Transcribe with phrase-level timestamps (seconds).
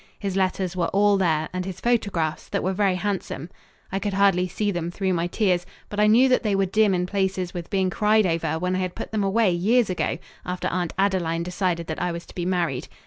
[0.17, 3.51] His letters were all there, and his photographs, that were very handsome.
[3.91, 6.95] I could hardly see them through my tears, but I knew that they were dim
[6.95, 10.67] in places with being cried over when I had put them away years ago after
[10.69, 12.87] Aunt Adeline decided that I was to be married.